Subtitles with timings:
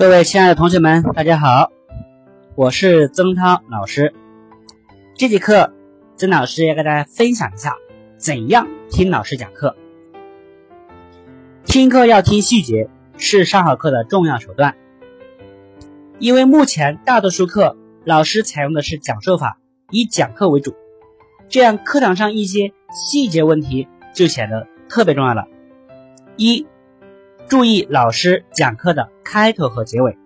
[0.00, 1.72] 各位亲爱的同学们，大家好，
[2.54, 4.14] 我是曾涛老师。
[5.14, 5.74] 这节课，
[6.16, 7.74] 曾老师要跟大家分享一下
[8.16, 9.76] 怎样听老师讲课。
[11.66, 12.88] 听课要听细节，
[13.18, 14.74] 是上好课的重要手段。
[16.18, 19.58] 因为目前大多数课老师采用的是讲授法，
[19.90, 20.74] 以讲课为主，
[21.50, 25.44] 这样课堂上一些细节问题就显得特别重要了。
[26.36, 26.66] 一
[27.48, 30.18] 注意老师讲课的开头和结尾。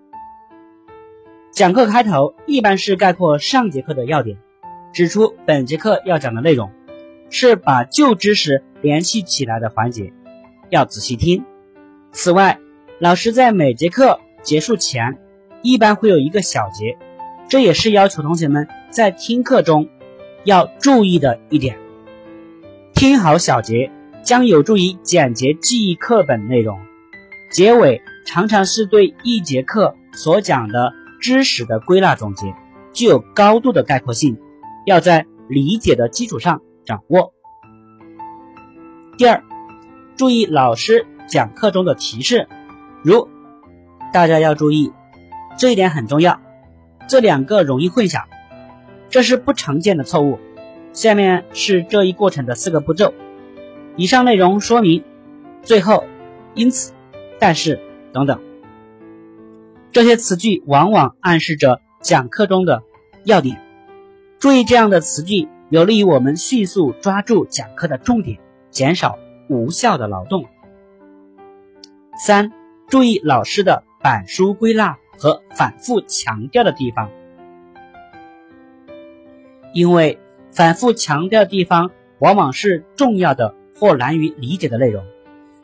[1.51, 4.39] 讲课开头一般是概括上节课的要点，
[4.95, 6.71] 指出本节课要讲的内容，
[7.29, 10.15] 是把旧知识联系起来的环节，
[10.71, 11.45] 要仔细听。
[12.13, 12.59] 此外，
[12.99, 15.19] 老师在每节课结束前，
[15.61, 16.97] 一般会有一个小结，
[17.47, 19.87] 这也是要求同学们在听课中
[20.45, 21.77] 要注意的一点。
[22.95, 26.80] 听好小结，将有助于简洁记忆课本内容。
[27.52, 32.55] 结尾常常是对一节课所讲的知识的归纳总结，
[32.93, 34.39] 具有高度的概括性，
[34.87, 37.33] 要在理解的基础上掌握。
[39.17, 39.43] 第二，
[40.17, 42.49] 注意老师讲课中的提示，
[43.02, 43.29] 如
[44.13, 44.93] 大家要注意，
[45.57, 46.41] 这一点很重要，
[47.09, 48.25] 这两个容易混淆，
[49.11, 50.41] 这是不常见的错误。
[50.93, 53.13] 下面是这一过程的四个步骤，
[53.97, 55.05] 以上内容说明，
[55.63, 56.05] 最后，
[56.55, 56.93] 因此。
[57.41, 57.80] 但是，
[58.15, 58.40] 等等，
[59.90, 62.84] 这些词句往往暗示着讲课中的
[63.24, 63.60] 要点。
[64.38, 68.38] 注意这样的词句，有利于我们迅速抓住讲课的重点，
[68.71, 70.47] 减少无效的劳动。
[72.16, 72.53] 三、
[72.87, 77.10] 注意老师的板书归纳和反复强调的地方，
[79.72, 81.91] 因为反复强调的地方
[82.21, 85.04] 往往是重要的或难于理解的内容。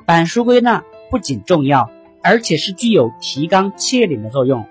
[0.04, 0.82] 板书归纳。
[1.10, 1.90] 不仅重要，
[2.22, 4.66] 而且是具有提纲挈领的作用。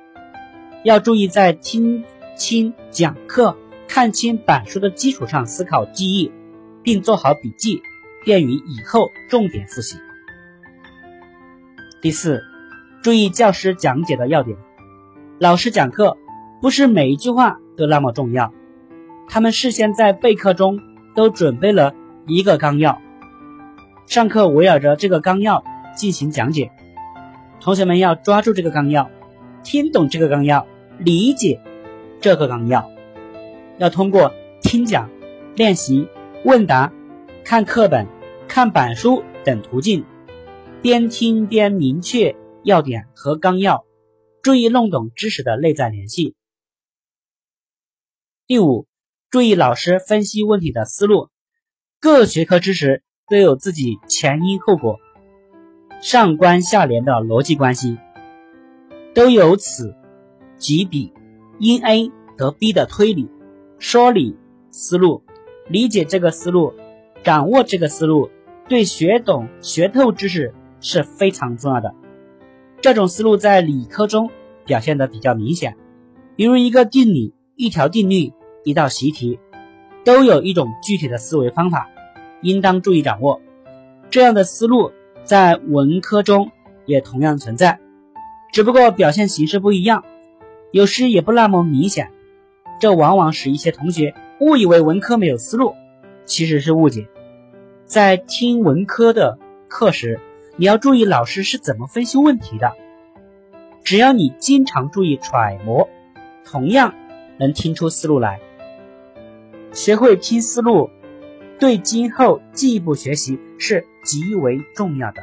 [0.84, 2.04] 要注意在听
[2.36, 6.32] 清讲课、看清板书的基础上思考记忆，
[6.84, 7.82] 并做好笔记，
[8.24, 9.98] 便于以后重点复习。
[12.02, 12.42] 第四，
[13.02, 14.58] 注意教师讲解的要点。
[15.38, 16.18] 老师讲课
[16.62, 18.54] 不是每一句话都那么重要，
[19.28, 20.80] 他们事先在备课中
[21.16, 21.94] 都准备了
[22.26, 23.02] 一个纲要，
[24.06, 25.64] 上课围绕着这个纲要。
[25.96, 26.72] 进行讲解，
[27.62, 29.12] 同学们要抓住这个纲要，
[29.64, 30.66] 听懂这个纲要，
[30.98, 31.62] 理解
[32.22, 32.90] 这个纲要，
[33.78, 35.10] 要通过听讲、
[35.56, 36.08] 练习、
[36.46, 36.94] 问答、
[37.44, 38.08] 看课本、
[38.48, 40.06] 看板书等途径，
[40.82, 43.86] 边听边明确要点和纲要，
[44.42, 46.36] 注意弄懂知识的内在联系。
[48.48, 48.88] 第五，
[49.30, 51.28] 注意老师分析问题的思路，
[52.00, 54.98] 各学科知识都有自己前因后果。
[56.02, 57.98] 上关下联的逻辑关系，
[59.14, 59.94] 都由此
[60.58, 61.12] 及彼，
[61.60, 63.28] 因 A 得 B 的推理、
[63.80, 64.38] 说理
[64.72, 65.24] 思路，
[65.68, 66.74] 理解这个思路，
[67.22, 68.30] 掌握这个思路，
[68.70, 71.94] 对学懂学透知识是非常重要的。
[72.80, 74.30] 这种思路在理科中
[74.66, 75.76] 表现的比较明显，
[76.38, 78.32] 比如一个定理、一条定律、
[78.64, 79.38] 一道习题，
[80.06, 81.90] 都有一种具体的思维方法，
[82.42, 83.42] 应当注意掌握。
[84.10, 84.94] 这样的思路。
[85.30, 86.50] 在文科中
[86.88, 87.80] 也同样存在，
[88.52, 90.04] 只不过表现形式不一样，
[90.72, 92.10] 有时也不那么明显。
[92.80, 95.76] 这往往使一些同学误以为文科没有思路，
[96.26, 97.08] 其实是误解。
[97.86, 100.20] 在听文科的课时，
[100.56, 102.74] 你要注意老师是怎么分析问题的。
[103.84, 105.88] 只要你经常注意揣摩，
[106.44, 106.96] 同样
[107.38, 108.40] 能听出思路来。
[109.74, 110.90] 学会听思路，
[111.60, 113.86] 对今后进一步学习是。
[114.10, 115.22] 极为重要的，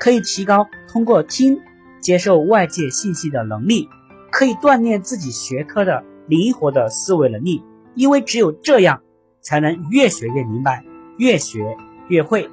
[0.00, 1.60] 可以提高通过听
[2.00, 3.90] 接受外界信息的能力，
[4.32, 7.62] 可以锻炼自己学科的灵活的思维能力，
[7.94, 9.02] 因为只有这样，
[9.42, 10.82] 才能越学越明白，
[11.18, 11.76] 越学
[12.08, 12.48] 越会。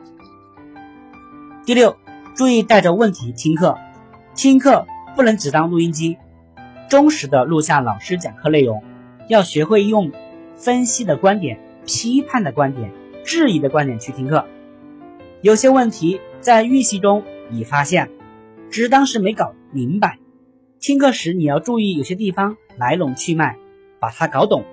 [1.65, 1.95] 第六，
[2.35, 3.77] 注意带着问题听课，
[4.35, 4.85] 听课
[5.15, 6.17] 不能只当录音机，
[6.89, 8.83] 忠实的录下老师讲课内容，
[9.29, 10.11] 要学会用
[10.57, 12.91] 分析的观点、批判的观点、
[13.23, 14.45] 质疑的观点去听课。
[15.43, 18.09] 有些问题在预习中已发现，
[18.69, 20.17] 只是当时没搞明白。
[20.79, 23.57] 听课时你要注意有些地方来龙去脉，
[23.99, 24.63] 把它搞懂。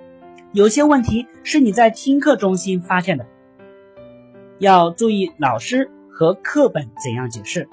[0.52, 3.26] 有些问题是你在听课中心发现的，
[4.60, 7.68] 要注意老师和课本怎样解释。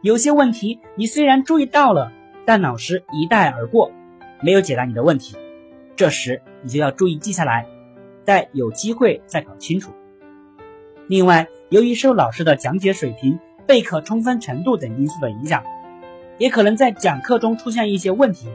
[0.00, 2.14] 有些问题你虽然注意到了，
[2.46, 3.92] 但老师一带而过，
[4.40, 5.36] 没有解答你的问题。
[5.96, 7.66] 这时你就要注意记下来，
[8.24, 9.92] 待有机会再搞清楚。
[11.08, 15.64] 另外，由于受老师的讲解水平、备课充分程度等因素的影响，
[16.36, 18.46] 也可能在讲课中出现一些问题，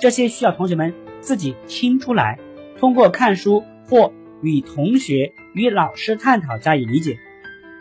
[0.00, 2.38] 这些需要同学们自己听出来，
[2.78, 7.18] 通过看书或与同学、与老师探讨加以理解。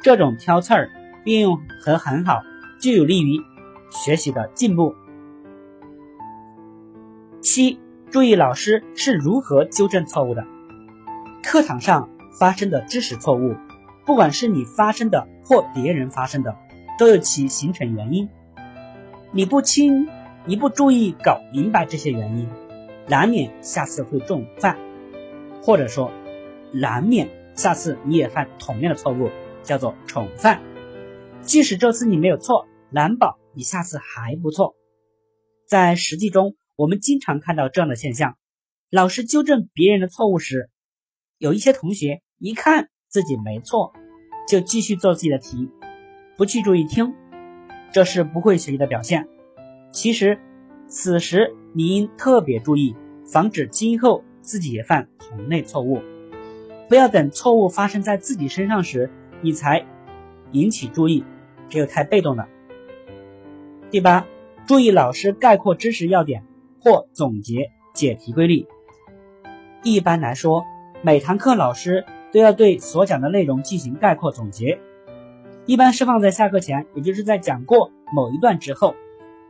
[0.02, 0.92] 这种挑刺儿
[1.24, 2.42] 运用和很好，
[2.82, 3.40] 就有利于
[3.90, 4.94] 学习的进步。
[7.40, 7.80] 七，
[8.12, 10.46] 注意老师是如何纠正错误的。
[11.42, 13.56] 课堂上发生的知识错误，
[14.06, 16.58] 不管是你发生的或别人发生的，
[17.00, 18.30] 都有其形成原因。
[19.32, 20.08] 你不清，
[20.46, 22.50] 你不注意搞明白这些原因，
[23.08, 24.78] 难免下次会重犯，
[25.62, 26.12] 或者说，
[26.74, 29.30] 难免下次你也犯同样的错误，
[29.64, 30.62] 叫做重犯。
[31.42, 34.76] 即使这次你没有错，难保你下次还不错。
[35.66, 38.38] 在实际中，我们经常看到这样的现象：
[38.90, 40.70] 老师纠正别人的错误时，
[41.38, 43.94] 有一些同学一看自己没错，
[44.48, 45.70] 就继续做自己的题，
[46.36, 47.14] 不去注意听。
[47.92, 49.28] 这是不会学习的表现。
[49.92, 50.40] 其实，
[50.88, 56.02] 此时你应特别注意，防止今后自己也犯同类错误。
[56.90, 59.12] 不要等错误发生在自己身上时，
[59.42, 59.86] 你才
[60.52, 61.24] 引起注意，
[61.70, 62.48] 这又太被动了。
[63.92, 64.26] 第八，
[64.66, 66.44] 注意老师概括知识要点
[66.82, 68.66] 或总结解题规律。
[69.84, 70.66] 一般来说，
[71.04, 74.80] 每堂课老师都要对所讲的内容进行概括总结。
[75.66, 78.96] 一般是放在下课前，也就是在讲过某一段之后。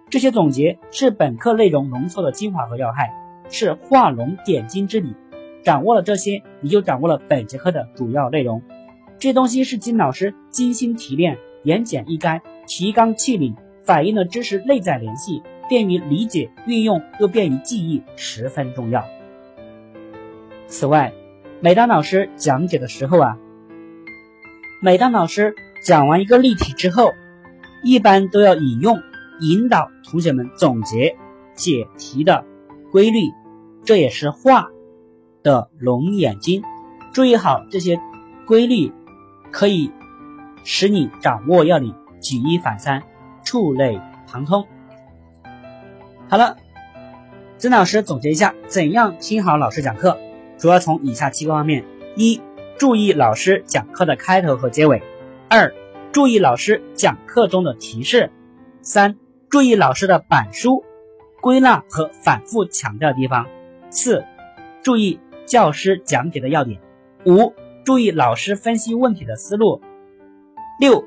[0.10, 3.12] 这些总结是本课内容浓缩的精华和要害，
[3.50, 5.16] 是画龙点睛之笔。
[5.64, 8.62] 掌握了这些，你就掌握了本节课的主要内容。
[9.18, 19.06] 这东西是金老师精心提炼、言简意赅、提纲挈领，反映了知识内在联系，便于理解运用，又便于记忆，十分重要。
[20.68, 21.14] 此外，
[21.64, 23.38] 每当老师讲解的时候啊，
[24.82, 27.14] 每当老师讲完一个例题之后，
[27.86, 29.02] 一般都要引用，
[29.40, 31.16] 引导同学们总结
[31.56, 32.44] 解题的
[32.92, 33.32] 规律，
[33.86, 34.72] 这也是画
[35.42, 36.64] 的龙眼睛。
[37.14, 37.98] 注意好这些
[38.46, 38.92] 规律，
[39.50, 39.90] 可以
[40.66, 43.04] 使你掌握要领，举一反三，
[43.46, 44.68] 触类旁通。
[46.28, 46.58] 好了，
[47.58, 50.20] 曾老师总结一下，怎样听好老师讲课，
[50.64, 51.84] 主要从以下七个方面：
[52.16, 52.40] 一、
[52.78, 55.04] 注意老师讲课的开头和结尾。
[55.50, 55.74] 二、
[56.14, 58.30] 注意老师讲课中的提示；
[58.82, 59.18] 三、
[59.50, 60.86] 注意老师的板书、
[61.42, 63.44] 归纳和反复强调的地方；
[63.90, 64.24] 四、
[64.82, 66.80] 注意教师讲解的要点；
[67.26, 69.82] 五、注意老师分析问题的思路；
[70.80, 71.04] 六、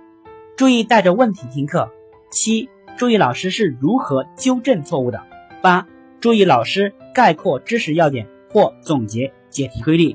[0.58, 1.88] 注意带着问题听课；
[2.30, 2.68] 七、
[2.98, 5.20] 注意老师是如何纠正错误的；
[5.62, 5.86] 八、
[6.20, 10.14] 注意老师概括知识要点或总结解题规律。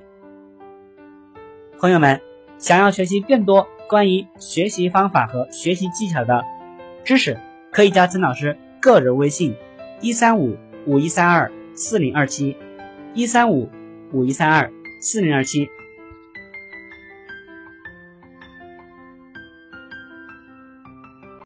[1.79, 2.21] 朋友们，
[2.59, 3.67] 想要学习更多。
[3.89, 6.45] 关于学习方法和学习技巧的
[7.03, 7.39] 知识，
[7.71, 9.55] 可以加曾老师个人微信：
[9.99, 10.55] 一三五
[10.85, 12.55] 五一三二四零二七，
[13.15, 13.67] 一三五
[14.13, 14.71] 五一三二
[15.01, 15.67] 四零二七。